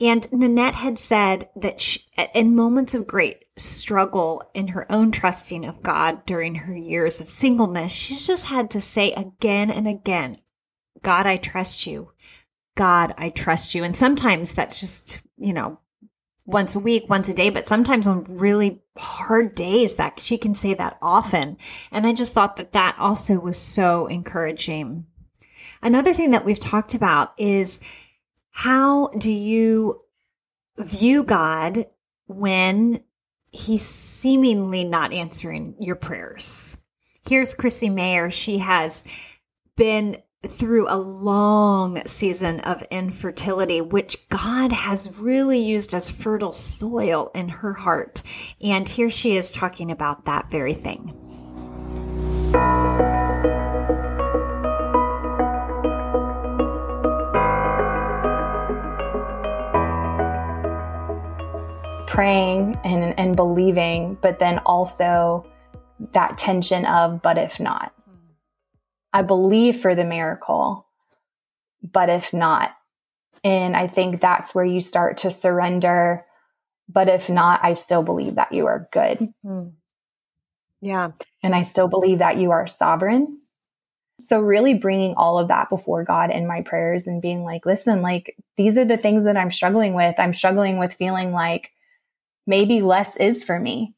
And 0.00 0.26
Nanette 0.32 0.74
had 0.74 0.98
said 0.98 1.48
that 1.54 1.80
she, 1.80 2.00
in 2.34 2.56
moments 2.56 2.96
of 2.96 3.06
great 3.06 3.44
struggle 3.56 4.42
in 4.54 4.68
her 4.68 4.90
own 4.90 5.12
trusting 5.12 5.64
of 5.64 5.84
God 5.84 6.26
during 6.26 6.56
her 6.56 6.74
years 6.74 7.20
of 7.20 7.28
singleness, 7.28 7.94
she's 7.94 8.26
just 8.26 8.46
had 8.46 8.70
to 8.72 8.80
say 8.80 9.12
again 9.12 9.70
and 9.70 9.86
again, 9.86 10.38
God, 11.02 11.24
I 11.24 11.36
trust 11.36 11.86
you. 11.86 12.10
God, 12.74 13.14
I 13.16 13.30
trust 13.30 13.76
you. 13.76 13.84
And 13.84 13.96
sometimes 13.96 14.52
that's 14.52 14.80
just, 14.80 15.22
you 15.36 15.52
know, 15.52 15.78
once 16.44 16.74
a 16.74 16.80
week, 16.80 17.08
once 17.08 17.28
a 17.28 17.34
day, 17.34 17.50
but 17.50 17.68
sometimes 17.68 18.06
on 18.06 18.24
really 18.24 18.82
hard 18.96 19.54
days 19.54 19.94
that 19.94 20.18
she 20.18 20.36
can 20.36 20.54
say 20.54 20.74
that 20.74 20.98
often. 21.00 21.56
And 21.90 22.06
I 22.06 22.12
just 22.12 22.32
thought 22.32 22.56
that 22.56 22.72
that 22.72 22.96
also 22.98 23.38
was 23.38 23.56
so 23.56 24.06
encouraging. 24.06 25.06
Another 25.82 26.12
thing 26.12 26.30
that 26.32 26.44
we've 26.44 26.58
talked 26.58 26.94
about 26.94 27.32
is 27.38 27.80
how 28.50 29.08
do 29.18 29.32
you 29.32 30.00
view 30.78 31.22
God 31.22 31.86
when 32.26 33.02
he's 33.50 33.82
seemingly 33.82 34.84
not 34.84 35.12
answering 35.12 35.76
your 35.80 35.96
prayers? 35.96 36.78
Here's 37.28 37.54
Chrissy 37.54 37.88
Mayer. 37.88 38.30
She 38.30 38.58
has 38.58 39.04
been 39.76 40.18
through 40.48 40.88
a 40.88 40.96
long 40.96 42.04
season 42.04 42.60
of 42.60 42.82
infertility, 42.90 43.80
which 43.80 44.28
God 44.28 44.72
has 44.72 45.16
really 45.18 45.58
used 45.58 45.94
as 45.94 46.10
fertile 46.10 46.52
soil 46.52 47.30
in 47.34 47.48
her 47.48 47.72
heart. 47.72 48.22
And 48.60 48.88
here 48.88 49.08
she 49.08 49.36
is 49.36 49.52
talking 49.52 49.90
about 49.90 50.24
that 50.24 50.50
very 50.50 50.74
thing. 50.74 51.16
Praying 62.08 62.78
and, 62.84 63.18
and 63.18 63.36
believing, 63.36 64.18
but 64.20 64.38
then 64.38 64.58
also 64.66 65.46
that 66.12 66.36
tension 66.36 66.84
of, 66.84 67.22
but 67.22 67.38
if 67.38 67.60
not 67.60 67.92
I 69.12 69.22
believe 69.22 69.78
for 69.78 69.94
the 69.94 70.04
miracle, 70.04 70.86
but 71.82 72.08
if 72.08 72.32
not, 72.32 72.74
and 73.44 73.76
I 73.76 73.86
think 73.86 74.20
that's 74.20 74.54
where 74.54 74.64
you 74.64 74.80
start 74.80 75.18
to 75.18 75.30
surrender. 75.30 76.24
But 76.88 77.08
if 77.08 77.28
not, 77.28 77.60
I 77.62 77.74
still 77.74 78.02
believe 78.02 78.36
that 78.36 78.52
you 78.52 78.66
are 78.66 78.88
good. 78.92 79.32
Mm. 79.44 79.72
Yeah. 80.80 81.12
And 81.42 81.54
I 81.54 81.62
still 81.62 81.88
believe 81.88 82.18
that 82.18 82.36
you 82.36 82.50
are 82.50 82.66
sovereign. 82.66 83.38
So, 84.20 84.40
really 84.40 84.74
bringing 84.74 85.14
all 85.14 85.38
of 85.38 85.48
that 85.48 85.68
before 85.68 86.04
God 86.04 86.30
in 86.30 86.46
my 86.46 86.62
prayers 86.62 87.06
and 87.06 87.22
being 87.22 87.42
like, 87.42 87.66
listen, 87.66 88.02
like, 88.02 88.36
these 88.56 88.78
are 88.78 88.84
the 88.84 88.96
things 88.96 89.24
that 89.24 89.36
I'm 89.36 89.50
struggling 89.50 89.94
with. 89.94 90.14
I'm 90.18 90.32
struggling 90.32 90.78
with 90.78 90.94
feeling 90.94 91.32
like 91.32 91.72
maybe 92.46 92.82
less 92.82 93.16
is 93.16 93.42
for 93.42 93.58
me, 93.58 93.94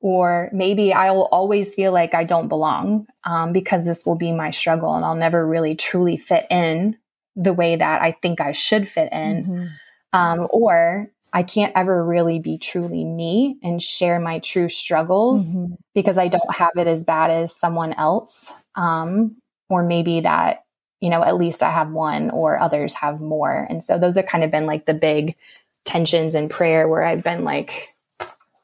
or 0.00 0.48
maybe 0.52 0.92
I 0.92 1.10
will 1.10 1.26
always 1.26 1.74
feel 1.74 1.92
like 1.92 2.14
I 2.14 2.24
don't 2.24 2.48
belong 2.48 3.06
um, 3.24 3.52
because 3.52 3.84
this 3.84 4.06
will 4.06 4.14
be 4.14 4.32
my 4.32 4.50
struggle 4.50 4.94
and 4.94 5.04
I'll 5.04 5.16
never 5.16 5.44
really 5.46 5.74
truly 5.74 6.16
fit 6.16 6.46
in 6.50 6.96
the 7.34 7.52
way 7.52 7.76
that 7.76 8.02
I 8.02 8.12
think 8.12 8.40
I 8.40 8.52
should 8.52 8.88
fit 8.88 9.12
in. 9.12 9.44
Mm-hmm. 9.44 9.66
Um, 10.12 10.48
or 10.50 11.10
I 11.32 11.42
can't 11.42 11.72
ever 11.76 12.04
really 12.04 12.38
be 12.38 12.58
truly 12.58 13.04
me 13.04 13.58
and 13.62 13.82
share 13.82 14.18
my 14.18 14.38
true 14.38 14.68
struggles 14.68 15.56
mm-hmm. 15.56 15.74
because 15.94 16.16
I 16.16 16.28
don't 16.28 16.54
have 16.54 16.72
it 16.76 16.86
as 16.86 17.04
bad 17.04 17.30
as 17.30 17.54
someone 17.54 17.92
else. 17.92 18.52
Um, 18.74 19.36
or 19.68 19.82
maybe 19.82 20.20
that, 20.20 20.64
you 21.00 21.10
know, 21.10 21.22
at 21.22 21.36
least 21.36 21.62
I 21.62 21.70
have 21.70 21.90
one 21.90 22.30
or 22.30 22.58
others 22.58 22.94
have 22.94 23.20
more. 23.20 23.66
And 23.68 23.84
so 23.84 23.98
those 23.98 24.16
have 24.16 24.26
kind 24.26 24.44
of 24.44 24.50
been 24.50 24.66
like 24.66 24.86
the 24.86 24.94
big 24.94 25.36
tensions 25.84 26.34
in 26.34 26.48
prayer 26.48 26.88
where 26.88 27.02
I've 27.02 27.24
been 27.24 27.44
like, 27.44 27.88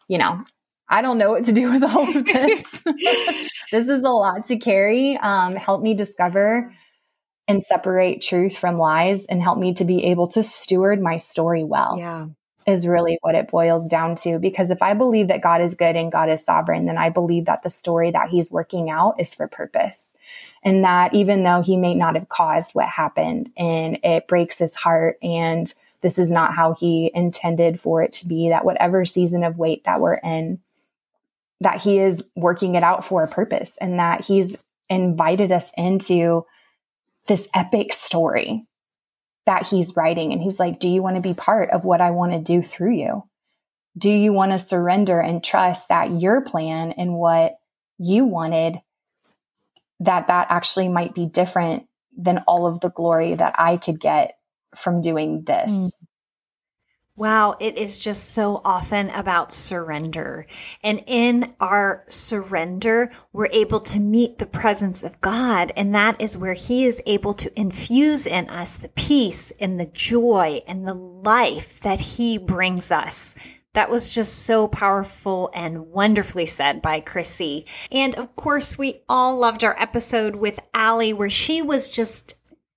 you 0.08 0.18
know, 0.18 0.42
I 0.88 1.02
don't 1.02 1.18
know 1.18 1.30
what 1.30 1.44
to 1.44 1.52
do 1.52 1.70
with 1.72 1.82
all 1.82 2.16
of 2.16 2.24
this. 2.24 2.82
this 3.72 3.88
is 3.88 4.02
a 4.02 4.10
lot 4.10 4.46
to 4.46 4.56
carry. 4.56 5.16
Um, 5.16 5.54
help 5.54 5.82
me 5.82 5.94
discover 5.94 6.72
and 7.46 7.62
separate 7.62 8.22
truth 8.22 8.56
from 8.56 8.78
lies 8.78 9.26
and 9.26 9.42
help 9.42 9.58
me 9.58 9.74
to 9.74 9.84
be 9.84 10.04
able 10.04 10.28
to 10.28 10.42
steward 10.42 11.00
my 11.00 11.16
story 11.16 11.64
well. 11.64 11.96
Yeah. 11.98 12.28
Is 12.66 12.86
really 12.86 13.18
what 13.20 13.34
it 13.34 13.50
boils 13.50 13.90
down 13.90 14.14
to. 14.16 14.38
Because 14.38 14.70
if 14.70 14.80
I 14.80 14.94
believe 14.94 15.28
that 15.28 15.42
God 15.42 15.60
is 15.60 15.74
good 15.74 15.96
and 15.96 16.10
God 16.10 16.30
is 16.30 16.42
sovereign, 16.42 16.86
then 16.86 16.96
I 16.96 17.10
believe 17.10 17.44
that 17.44 17.62
the 17.62 17.68
story 17.68 18.10
that 18.12 18.30
He's 18.30 18.50
working 18.50 18.88
out 18.88 19.20
is 19.20 19.34
for 19.34 19.46
purpose. 19.46 20.16
And 20.62 20.82
that 20.82 21.12
even 21.12 21.44
though 21.44 21.60
He 21.60 21.76
may 21.76 21.94
not 21.94 22.14
have 22.14 22.30
caused 22.30 22.74
what 22.74 22.86
happened 22.86 23.50
and 23.58 23.98
it 24.02 24.26
breaks 24.28 24.56
His 24.56 24.74
heart 24.74 25.18
and 25.22 25.74
this 26.00 26.18
is 26.18 26.30
not 26.30 26.54
how 26.54 26.72
He 26.72 27.10
intended 27.14 27.82
for 27.82 28.02
it 28.02 28.12
to 28.12 28.26
be, 28.26 28.48
that 28.48 28.64
whatever 28.64 29.04
season 29.04 29.44
of 29.44 29.58
wait 29.58 29.84
that 29.84 30.00
we're 30.00 30.14
in, 30.14 30.58
that 31.64 31.83
He 31.83 31.99
is 31.99 32.25
working 32.35 32.76
it 32.76 32.83
out 32.83 33.04
for 33.04 33.23
a 33.23 33.28
purpose 33.28 33.76
and 33.80 33.99
that 33.99 34.23
He's 34.23 34.56
invited 34.88 35.50
us 35.52 35.73
into 35.76 36.44
this 37.26 37.49
epic 37.54 37.92
story 37.92 38.66
that 39.47 39.66
he's 39.66 39.97
writing. 39.97 40.33
And 40.33 40.42
he's 40.42 40.59
like, 40.59 40.78
Do 40.78 40.88
you 40.88 41.02
want 41.02 41.16
to 41.16 41.23
be 41.23 41.35
part 41.35 41.71
of 41.71 41.85
what 41.85 42.00
I 42.00 42.11
want 42.11 42.33
to 42.33 42.40
do 42.40 42.62
through 42.62 42.94
you? 42.94 43.25
Do 43.97 44.11
you 44.11 44.33
want 44.33 44.52
to 44.52 44.59
surrender 44.59 45.21
and 45.21 45.42
trust 45.42 45.88
that 45.88 46.11
your 46.11 46.40
plan 46.40 46.92
and 46.92 47.14
what 47.14 47.56
you 47.99 48.25
wanted, 48.25 48.80
that 50.00 50.26
that 50.26 50.49
actually 50.50 50.88
might 50.88 51.14
be 51.14 51.26
different 51.26 51.87
than 52.16 52.38
all 52.49 52.66
of 52.66 52.80
the 52.80 52.90
glory 52.90 53.35
that 53.35 53.54
I 53.59 53.76
could 53.76 54.00
get 54.00 54.37
from 54.75 55.02
doing 55.02 55.44
this? 55.44 55.73
Mm. 55.73 56.06
Wow, 57.16 57.54
it 57.61 57.78
is 57.78 57.97
just 57.97 58.30
so 58.30 58.61
often 58.64 59.09
about 59.11 59.52
surrender. 59.52 60.47
And 60.83 61.00
in 61.06 61.54
our 61.61 62.04
surrender, 62.09 63.09
we're 63.33 63.47
able 63.52 63.78
to 63.83 64.00
meet 64.00 64.38
the 64.38 64.47
presence 64.47 65.04
of 65.04 65.21
God. 65.21 65.71
And 65.76 65.94
that 65.94 66.21
is 66.21 66.37
where 66.37 66.54
He 66.54 66.85
is 66.85 67.00
able 67.06 67.33
to 67.35 67.61
infuse 67.61 68.26
in 68.26 68.49
us 68.49 68.76
the 68.76 68.88
peace 68.88 69.52
and 69.61 69.78
the 69.78 69.87
joy 69.87 70.62
and 70.66 70.88
the 70.88 70.94
life 70.94 71.78
that 71.80 72.00
He 72.00 72.37
brings 72.37 72.90
us. 72.90 73.37
That 73.75 73.90
was 73.90 74.09
just 74.09 74.42
so 74.42 74.66
powerful 74.66 75.50
and 75.54 75.88
wonderfully 75.92 76.47
said 76.47 76.83
by 76.83 77.00
Chrissy. 77.00 77.64
And 77.92 78.16
of 78.16 78.35
course, 78.35 78.76
we 78.76 79.02
all 79.09 79.37
loved 79.37 79.62
our 79.62 79.80
episode 79.80 80.35
with 80.37 80.59
Allie 80.75 81.12
where 81.12 81.30
she 81.30 81.62
was 81.62 81.90
just 81.90 82.33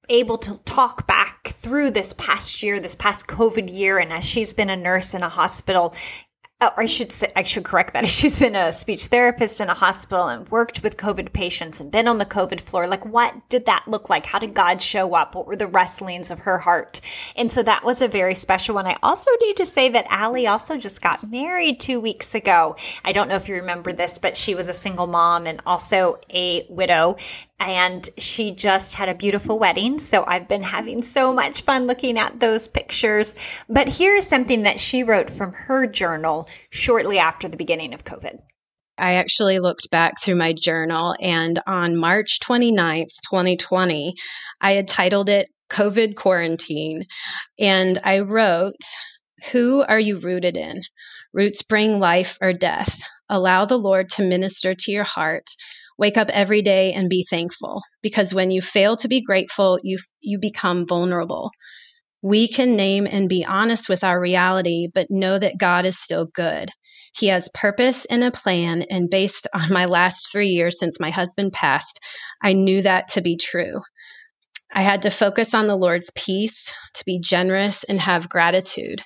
able 0.09 0.37
to 0.39 0.57
talk 0.63 1.07
back 1.07 1.47
through 1.47 1.91
this 1.91 2.13
past 2.13 2.63
year, 2.63 2.79
this 2.79 2.95
past 2.95 3.27
COVID 3.27 3.71
year. 3.71 3.97
And 3.97 4.11
as 4.11 4.23
she's 4.23 4.53
been 4.53 4.69
a 4.69 4.77
nurse 4.77 5.13
in 5.13 5.23
a 5.23 5.29
hospital, 5.29 5.93
uh, 6.59 6.71
or 6.75 6.83
I 6.83 6.85
should 6.87 7.11
say, 7.11 7.31
I 7.35 7.43
should 7.43 7.63
correct 7.63 7.93
that. 7.93 8.07
She's 8.07 8.39
been 8.39 8.55
a 8.55 8.71
speech 8.71 9.05
therapist 9.07 9.61
in 9.61 9.69
a 9.69 9.75
hospital 9.75 10.27
and 10.27 10.49
worked 10.49 10.81
with 10.81 10.97
COVID 10.97 11.31
patients 11.31 11.79
and 11.79 11.91
been 11.91 12.07
on 12.07 12.17
the 12.17 12.25
COVID 12.25 12.61
floor. 12.61 12.87
Like, 12.87 13.05
what 13.05 13.47
did 13.49 13.67
that 13.67 13.87
look 13.87 14.09
like? 14.09 14.25
How 14.25 14.39
did 14.39 14.55
God 14.55 14.81
show 14.81 15.13
up? 15.13 15.35
What 15.35 15.45
were 15.45 15.55
the 15.55 15.67
wrestlings 15.67 16.31
of 16.31 16.39
her 16.39 16.57
heart? 16.57 16.99
And 17.35 17.51
so 17.51 17.61
that 17.61 17.83
was 17.83 18.01
a 18.01 18.07
very 18.07 18.33
special 18.33 18.73
one. 18.73 18.87
I 18.87 18.97
also 19.03 19.29
need 19.41 19.57
to 19.57 19.67
say 19.67 19.89
that 19.89 20.07
Allie 20.09 20.47
also 20.47 20.77
just 20.77 20.99
got 20.99 21.29
married 21.29 21.79
two 21.79 21.99
weeks 21.99 22.33
ago. 22.33 22.75
I 23.05 23.11
don't 23.11 23.27
know 23.27 23.35
if 23.35 23.47
you 23.47 23.55
remember 23.55 23.93
this, 23.93 24.17
but 24.17 24.35
she 24.35 24.55
was 24.55 24.67
a 24.67 24.73
single 24.73 25.07
mom 25.07 25.45
and 25.45 25.61
also 25.63 26.19
a 26.33 26.65
widow 26.69 27.17
and 27.59 28.07
she 28.17 28.51
just 28.51 28.95
had 28.95 29.09
a 29.09 29.15
beautiful 29.15 29.57
wedding. 29.57 29.99
So 29.99 30.23
I've 30.27 30.47
been 30.47 30.63
having 30.63 31.01
so 31.01 31.33
much 31.33 31.61
fun 31.61 31.87
looking 31.87 32.17
at 32.17 32.39
those 32.39 32.67
pictures. 32.67 33.35
But 33.67 33.97
here's 33.97 34.27
something 34.27 34.63
that 34.63 34.79
she 34.79 35.03
wrote 35.03 35.29
from 35.29 35.53
her 35.53 35.87
journal 35.87 36.47
shortly 36.69 37.17
after 37.17 37.47
the 37.47 37.57
beginning 37.57 37.93
of 37.93 38.03
COVID. 38.03 38.39
I 38.99 39.13
actually 39.13 39.59
looked 39.59 39.91
back 39.91 40.13
through 40.21 40.35
my 40.35 40.53
journal, 40.53 41.15
and 41.21 41.59
on 41.67 41.97
March 41.97 42.39
29th, 42.39 43.13
2020, 43.29 44.15
I 44.59 44.71
had 44.71 44.87
titled 44.87 45.29
it 45.29 45.49
COVID 45.69 46.15
Quarantine. 46.15 47.05
And 47.59 47.99
I 48.03 48.19
wrote, 48.19 48.81
Who 49.51 49.83
are 49.83 49.99
you 49.99 50.17
rooted 50.17 50.57
in? 50.57 50.81
Roots 51.31 51.61
bring 51.61 51.99
life 51.99 52.37
or 52.41 52.53
death. 52.53 52.99
Allow 53.29 53.65
the 53.65 53.77
Lord 53.77 54.09
to 54.09 54.23
minister 54.23 54.73
to 54.73 54.91
your 54.91 55.03
heart 55.03 55.45
Wake 55.97 56.17
up 56.17 56.29
every 56.31 56.61
day 56.61 56.93
and 56.93 57.09
be 57.09 57.25
thankful 57.27 57.81
because 58.01 58.33
when 58.33 58.51
you 58.51 58.61
fail 58.61 58.95
to 58.97 59.07
be 59.07 59.21
grateful, 59.21 59.79
you, 59.83 59.97
you 60.21 60.37
become 60.39 60.85
vulnerable. 60.87 61.51
We 62.21 62.47
can 62.47 62.75
name 62.75 63.07
and 63.09 63.29
be 63.29 63.45
honest 63.45 63.89
with 63.89 64.03
our 64.03 64.19
reality, 64.19 64.87
but 64.93 65.07
know 65.09 65.39
that 65.39 65.57
God 65.59 65.85
is 65.85 65.99
still 65.99 66.27
good. 66.33 66.69
He 67.17 67.27
has 67.27 67.49
purpose 67.53 68.05
and 68.05 68.23
a 68.23 68.31
plan. 68.31 68.83
And 68.83 69.09
based 69.09 69.47
on 69.53 69.71
my 69.71 69.85
last 69.85 70.31
three 70.31 70.49
years 70.49 70.79
since 70.79 70.99
my 70.99 71.09
husband 71.09 71.53
passed, 71.53 71.99
I 72.43 72.53
knew 72.53 72.81
that 72.81 73.07
to 73.09 73.21
be 73.21 73.37
true. 73.37 73.81
I 74.73 74.81
had 74.81 75.03
to 75.03 75.09
focus 75.09 75.53
on 75.53 75.67
the 75.67 75.77
Lord's 75.77 76.11
peace, 76.15 76.75
to 76.95 77.03
be 77.05 77.19
generous 77.19 77.83
and 77.85 77.99
have 77.99 78.29
gratitude. 78.29 79.01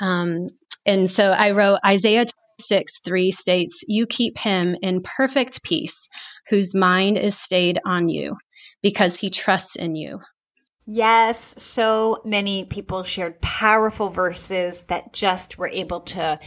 Um, 0.00 0.46
and 0.86 1.08
so 1.08 1.30
I 1.30 1.50
wrote 1.50 1.80
Isaiah 1.84 2.24
6 2.60 3.00
3 3.00 3.30
states, 3.30 3.84
You 3.88 4.06
keep 4.06 4.38
him 4.38 4.76
in 4.82 5.02
perfect 5.02 5.62
peace, 5.62 6.08
whose 6.48 6.74
mind 6.74 7.18
is 7.18 7.38
stayed 7.38 7.78
on 7.84 8.08
you, 8.08 8.36
because 8.82 9.18
he 9.18 9.30
trusts 9.30 9.76
in 9.76 9.94
you. 9.94 10.20
Yes, 10.86 11.60
so 11.60 12.20
many 12.24 12.64
people 12.64 13.02
shared 13.02 13.40
powerful 13.40 14.08
verses 14.08 14.84
that 14.84 15.12
just 15.12 15.58
were 15.58 15.68
able 15.68 16.00
to 16.00 16.38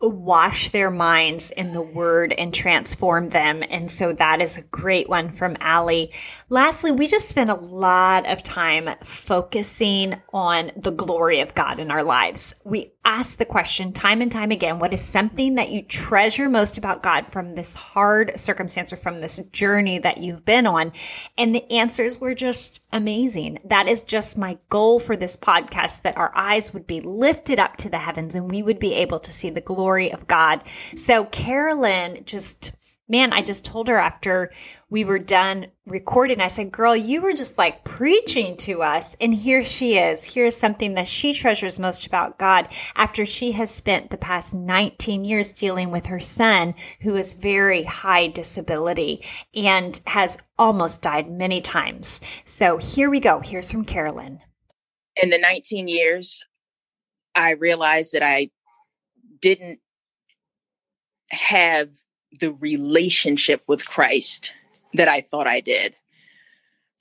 wash 0.00 0.68
their 0.68 0.90
minds 0.90 1.50
in 1.50 1.72
the 1.72 1.80
word 1.80 2.34
and 2.36 2.52
transform 2.52 3.30
them. 3.30 3.62
And 3.70 3.90
so 3.90 4.12
that 4.12 4.42
is 4.42 4.58
a 4.58 4.62
great 4.62 5.08
one 5.08 5.30
from 5.30 5.56
Allie. 5.58 6.12
Lastly, 6.50 6.90
we 6.90 7.06
just 7.06 7.30
spent 7.30 7.48
a 7.48 7.54
lot 7.54 8.26
of 8.26 8.42
time 8.42 8.90
focusing 9.02 10.20
on 10.34 10.70
the 10.76 10.90
glory 10.90 11.40
of 11.40 11.54
God 11.54 11.80
in 11.80 11.90
our 11.90 12.04
lives. 12.04 12.54
We 12.64 12.92
ask 13.06 13.38
the 13.38 13.46
question 13.46 13.92
time 13.92 14.20
and 14.20 14.30
time 14.30 14.50
again, 14.50 14.78
what 14.78 14.92
is 14.92 15.00
something 15.00 15.54
that 15.54 15.70
you 15.70 15.82
treasure 15.82 16.50
most 16.50 16.76
about 16.76 17.02
God 17.02 17.32
from 17.32 17.54
this 17.54 17.74
hard 17.74 18.38
circumstance 18.38 18.92
or 18.92 18.96
from 18.96 19.20
this 19.20 19.38
journey 19.50 19.98
that 20.00 20.18
you've 20.18 20.44
been 20.44 20.66
on? 20.66 20.92
And 21.38 21.54
the 21.54 21.70
answers 21.72 22.20
were 22.20 22.34
just 22.34 22.84
amazing. 22.92 23.60
That 23.64 23.88
is 23.88 24.02
just 24.02 24.36
my 24.36 24.58
goal 24.68 25.00
for 25.00 25.16
this 25.16 25.38
podcast, 25.38 26.02
that 26.02 26.18
our 26.18 26.32
eyes 26.36 26.74
would 26.74 26.86
be 26.86 27.00
lifted 27.00 27.58
up 27.58 27.76
to 27.78 27.88
the 27.88 27.98
heavens 27.98 28.34
and 28.34 28.50
we 28.50 28.62
would 28.62 28.78
be 28.78 28.94
able 28.94 29.20
to 29.20 29.32
see 29.32 29.48
the 29.48 29.60
glory 29.62 29.85
glory 29.86 30.12
of 30.12 30.26
God. 30.26 30.64
So 30.96 31.26
Carolyn 31.26 32.24
just 32.24 32.76
man, 33.08 33.32
I 33.32 33.40
just 33.40 33.64
told 33.64 33.86
her 33.86 33.98
after 33.98 34.50
we 34.90 35.04
were 35.04 35.20
done 35.20 35.68
recording, 35.86 36.40
I 36.40 36.48
said, 36.48 36.72
girl, 36.72 36.96
you 36.96 37.22
were 37.22 37.34
just 37.34 37.56
like 37.56 37.84
preaching 37.84 38.56
to 38.58 38.82
us. 38.82 39.14
And 39.20 39.32
here 39.32 39.62
she 39.62 39.96
is. 39.96 40.34
Here's 40.34 40.56
something 40.56 40.94
that 40.94 41.06
she 41.06 41.32
treasures 41.32 41.78
most 41.78 42.04
about 42.04 42.36
God 42.36 42.66
after 42.96 43.24
she 43.24 43.52
has 43.52 43.70
spent 43.70 44.10
the 44.10 44.16
past 44.16 44.54
19 44.54 45.24
years 45.24 45.52
dealing 45.52 45.92
with 45.92 46.06
her 46.06 46.18
son, 46.18 46.74
who 47.02 47.14
is 47.14 47.34
very 47.34 47.84
high 47.84 48.26
disability 48.26 49.24
and 49.54 50.00
has 50.08 50.36
almost 50.58 51.00
died 51.00 51.30
many 51.30 51.60
times. 51.60 52.20
So 52.44 52.78
here 52.78 53.08
we 53.08 53.20
go. 53.20 53.38
Here's 53.38 53.70
from 53.70 53.84
Carolyn. 53.84 54.40
In 55.22 55.30
the 55.30 55.38
19 55.38 55.86
years, 55.86 56.44
I 57.36 57.50
realized 57.50 58.14
that 58.14 58.24
I 58.24 58.50
didn't 59.40 59.80
have 61.30 61.90
the 62.40 62.52
relationship 62.52 63.62
with 63.66 63.86
Christ 63.86 64.52
that 64.94 65.08
I 65.08 65.20
thought 65.20 65.46
I 65.46 65.60
did. 65.60 65.94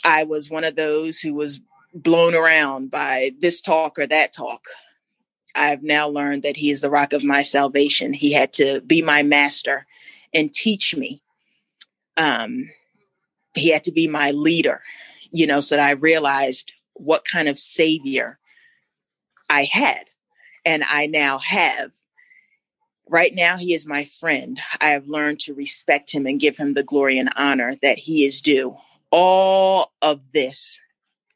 I 0.04 0.24
was 0.24 0.50
one 0.50 0.64
of 0.64 0.76
those 0.76 1.20
who 1.20 1.34
was 1.34 1.60
blown 1.94 2.36
around 2.36 2.92
by 2.92 3.32
this 3.40 3.62
talk 3.62 3.98
or 3.98 4.08
that 4.08 4.34
talk. 4.34 4.62
I've 5.56 5.84
now 5.84 6.10
learned 6.10 6.44
that 6.44 6.58
he 6.58 6.70
is 6.70 6.82
the 6.82 6.90
rock 6.90 7.14
of 7.14 7.24
my 7.24 7.42
salvation. 7.42 8.14
He 8.14 8.34
had 8.34 8.54
to 8.54 8.82
be 8.82 9.02
my 9.02 9.24
master 9.24 9.88
and 10.34 10.54
teach 10.54 10.96
me. 10.96 11.22
Um, 12.18 12.70
he 13.54 13.70
had 13.70 13.86
to 13.86 13.92
be 13.92 14.08
my 14.08 14.32
leader, 14.32 14.82
you 15.32 15.48
know, 15.48 15.62
so 15.62 15.78
that 15.78 15.88
I 15.88 15.92
realized 15.92 16.74
what 16.94 17.26
kind 17.26 17.48
of 17.48 17.58
savior 17.58 18.38
I 19.50 19.64
had 19.64 20.06
and 20.66 20.84
I 20.84 21.08
now 21.08 21.38
have. 21.40 21.92
Right 23.08 23.36
now, 23.36 23.58
he 23.58 23.74
is 23.76 23.86
my 23.86 24.06
friend. 24.06 24.60
I 24.82 24.90
have 24.90 25.08
learned 25.08 25.40
to 25.42 25.54
respect 25.54 26.12
him 26.12 26.26
and 26.26 26.40
give 26.40 26.58
him 26.58 26.74
the 26.74 26.84
glory 26.84 27.20
and 27.20 27.30
honor 27.36 27.76
that 27.84 28.00
he 28.00 28.26
is 28.26 28.42
due. 28.42 28.76
All 29.12 29.92
of 30.02 30.22
this, 30.34 30.80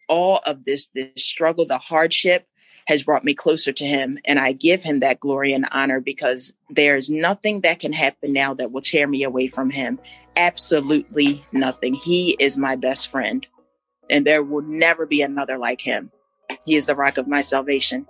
all 0.07 0.41
of 0.45 0.65
this, 0.65 0.87
this 0.95 1.23
struggle, 1.23 1.65
the 1.65 1.77
hardship, 1.77 2.47
has 2.87 3.03
brought 3.03 3.23
me 3.23 3.35
closer 3.35 3.71
to 3.71 3.85
him. 3.85 4.17
And 4.25 4.39
I 4.39 4.51
give 4.51 4.83
him 4.83 5.01
that 5.01 5.19
glory 5.19 5.53
and 5.53 5.67
honor 5.71 5.99
because 5.99 6.53
there's 6.71 7.11
nothing 7.11 7.61
that 7.61 7.77
can 7.77 7.93
happen 7.93 8.33
now 8.33 8.55
that 8.55 8.71
will 8.71 8.81
tear 8.81 9.07
me 9.07 9.23
away 9.23 9.47
from 9.47 9.69
him. 9.69 9.99
Absolutely 10.35 11.45
nothing. 11.51 11.93
He 11.93 12.31
is 12.39 12.57
my 12.57 12.75
best 12.77 13.11
friend. 13.11 13.45
And 14.09 14.25
there 14.25 14.41
will 14.41 14.63
never 14.63 15.05
be 15.05 15.21
another 15.21 15.59
like 15.59 15.81
him. 15.81 16.11
He 16.65 16.75
is 16.75 16.87
the 16.87 16.95
rock 16.95 17.19
of 17.19 17.27
my 17.27 17.41
salvation. 17.41 18.07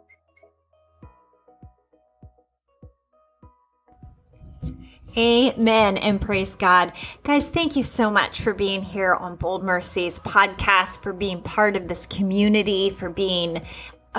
Amen 5.19 5.97
and 5.97 6.21
praise 6.21 6.55
God. 6.55 6.93
Guys, 7.23 7.49
thank 7.49 7.75
you 7.75 7.83
so 7.83 8.09
much 8.09 8.39
for 8.39 8.53
being 8.53 8.81
here 8.81 9.13
on 9.13 9.35
Bold 9.35 9.65
Mercies 9.65 10.17
podcast, 10.21 11.03
for 11.03 11.11
being 11.11 11.41
part 11.41 11.75
of 11.75 11.89
this 11.89 12.07
community, 12.07 12.89
for 12.89 13.09
being 13.09 13.61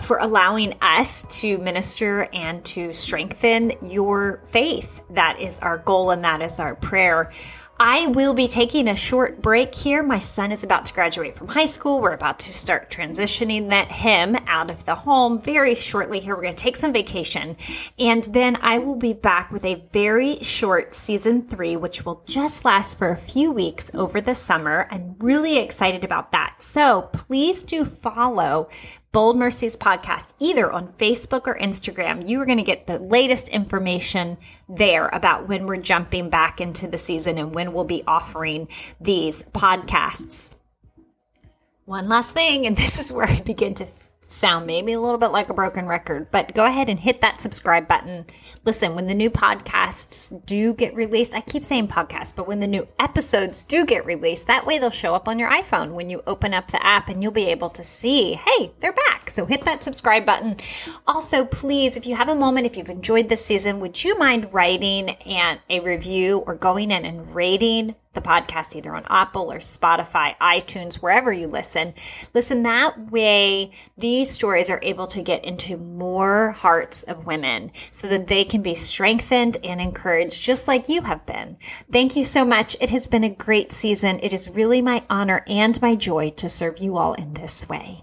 for 0.02 0.18
allowing 0.18 0.74
us 0.82 1.22
to 1.40 1.56
minister 1.56 2.28
and 2.34 2.62
to 2.66 2.92
strengthen 2.92 3.72
your 3.82 4.42
faith. 4.50 5.00
That 5.08 5.40
is 5.40 5.60
our 5.60 5.78
goal 5.78 6.10
and 6.10 6.22
that 6.22 6.42
is 6.42 6.60
our 6.60 6.74
prayer. 6.74 7.32
I 7.82 8.08
will 8.08 8.34
be 8.34 8.46
taking 8.46 8.88
a 8.88 8.94
short 8.94 9.40
break 9.40 9.74
here. 9.74 10.02
My 10.02 10.18
son 10.18 10.52
is 10.52 10.62
about 10.62 10.84
to 10.84 10.92
graduate 10.92 11.34
from 11.34 11.48
high 11.48 11.64
school. 11.64 12.02
We're 12.02 12.12
about 12.12 12.38
to 12.40 12.52
start 12.52 12.90
transitioning 12.90 13.70
that 13.70 13.90
him 13.90 14.36
out 14.46 14.70
of 14.70 14.84
the 14.84 14.94
home 14.94 15.40
very 15.40 15.74
shortly 15.74 16.20
here. 16.20 16.36
We're 16.36 16.42
going 16.42 16.54
to 16.54 16.62
take 16.62 16.76
some 16.76 16.92
vacation 16.92 17.56
and 17.98 18.24
then 18.24 18.58
I 18.60 18.76
will 18.76 18.96
be 18.96 19.14
back 19.14 19.50
with 19.50 19.64
a 19.64 19.82
very 19.94 20.40
short 20.40 20.94
season 20.94 21.48
three, 21.48 21.78
which 21.78 22.04
will 22.04 22.22
just 22.26 22.66
last 22.66 22.98
for 22.98 23.12
a 23.12 23.16
few 23.16 23.50
weeks 23.50 23.90
over 23.94 24.20
the 24.20 24.34
summer. 24.34 24.86
I'm 24.90 25.16
really 25.18 25.58
excited 25.58 26.04
about 26.04 26.32
that. 26.32 26.60
So 26.60 27.08
please 27.14 27.64
do 27.64 27.86
follow 27.86 28.68
Bold 29.12 29.36
Mercies 29.36 29.76
podcast, 29.76 30.34
either 30.38 30.70
on 30.70 30.92
Facebook 30.92 31.48
or 31.48 31.58
Instagram. 31.58 32.28
You 32.28 32.40
are 32.40 32.46
going 32.46 32.58
to 32.58 32.64
get 32.64 32.86
the 32.86 33.00
latest 33.00 33.48
information 33.48 34.38
there 34.68 35.08
about 35.08 35.48
when 35.48 35.66
we're 35.66 35.80
jumping 35.80 36.30
back 36.30 36.60
into 36.60 36.86
the 36.86 36.96
season 36.96 37.36
and 37.36 37.52
when 37.52 37.72
we'll 37.72 37.84
be 37.84 38.04
offering 38.06 38.68
these 39.00 39.42
podcasts. 39.42 40.52
One 41.86 42.08
last 42.08 42.36
thing, 42.36 42.68
and 42.68 42.76
this 42.76 43.00
is 43.00 43.12
where 43.12 43.26
I 43.26 43.40
begin 43.40 43.74
to 43.74 43.86
sound 44.30 44.64
maybe 44.66 44.92
a 44.92 45.00
little 45.00 45.18
bit 45.18 45.32
like 45.32 45.50
a 45.50 45.54
broken 45.54 45.86
record, 45.86 46.30
but 46.30 46.54
go 46.54 46.64
ahead 46.64 46.88
and 46.88 47.00
hit 47.00 47.20
that 47.20 47.40
subscribe 47.40 47.88
button. 47.88 48.24
Listen, 48.64 48.94
when 48.94 49.06
the 49.06 49.14
new 49.14 49.28
podcasts 49.28 50.44
do 50.46 50.72
get 50.72 50.94
released, 50.94 51.34
I 51.34 51.40
keep 51.40 51.64
saying 51.64 51.88
podcasts, 51.88 52.34
but 52.34 52.46
when 52.46 52.60
the 52.60 52.66
new 52.66 52.86
episodes 52.98 53.64
do 53.64 53.84
get 53.84 54.06
released, 54.06 54.46
that 54.46 54.64
way 54.64 54.78
they'll 54.78 54.90
show 54.90 55.14
up 55.14 55.28
on 55.28 55.38
your 55.38 55.50
iPhone 55.50 55.92
when 55.92 56.10
you 56.10 56.22
open 56.26 56.54
up 56.54 56.70
the 56.70 56.84
app 56.84 57.08
and 57.08 57.22
you'll 57.22 57.32
be 57.32 57.48
able 57.48 57.70
to 57.70 57.82
see, 57.82 58.34
hey, 58.34 58.70
they're 58.78 58.92
back. 58.92 59.30
So 59.30 59.46
hit 59.46 59.64
that 59.64 59.82
subscribe 59.82 60.24
button. 60.24 60.56
Also, 61.06 61.44
please, 61.44 61.96
if 61.96 62.06
you 62.06 62.14
have 62.14 62.28
a 62.28 62.34
moment, 62.34 62.66
if 62.66 62.76
you've 62.76 62.88
enjoyed 62.88 63.28
this 63.28 63.44
season, 63.44 63.80
would 63.80 64.02
you 64.02 64.16
mind 64.18 64.52
writing 64.54 65.10
and 65.10 65.58
a 65.68 65.80
review 65.80 66.38
or 66.46 66.54
going 66.54 66.90
in 66.90 67.04
and 67.04 67.34
rating 67.34 67.96
the 68.12 68.20
podcast 68.20 68.74
either 68.74 68.94
on 68.94 69.04
Apple 69.08 69.52
or 69.52 69.58
Spotify, 69.58 70.36
iTunes, 70.38 70.96
wherever 70.96 71.32
you 71.32 71.46
listen. 71.46 71.94
Listen, 72.34 72.64
that 72.64 73.10
way 73.10 73.70
these 73.96 74.30
stories 74.30 74.68
are 74.68 74.80
able 74.82 75.06
to 75.06 75.22
get 75.22 75.44
into 75.44 75.76
more 75.76 76.50
hearts 76.50 77.04
of 77.04 77.26
women 77.26 77.70
so 77.92 78.08
that 78.08 78.26
they 78.26 78.42
can 78.42 78.62
be 78.62 78.74
strengthened 78.74 79.58
and 79.62 79.80
encouraged 79.80 80.42
just 80.42 80.66
like 80.66 80.88
you 80.88 81.02
have 81.02 81.24
been. 81.24 81.56
Thank 81.92 82.16
you 82.16 82.24
so 82.24 82.44
much. 82.44 82.76
It 82.80 82.90
has 82.90 83.06
been 83.06 83.24
a 83.24 83.30
great 83.30 83.70
season. 83.70 84.18
It 84.22 84.32
is 84.32 84.50
really 84.50 84.82
my 84.82 85.04
honor 85.08 85.44
and 85.46 85.80
my 85.80 85.94
joy 85.94 86.30
to 86.30 86.48
serve 86.48 86.78
you 86.78 86.96
all 86.96 87.14
in 87.14 87.34
this 87.34 87.68
way. 87.68 88.02